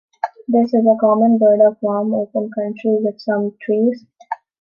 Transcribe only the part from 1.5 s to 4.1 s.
of warm open country with some trees.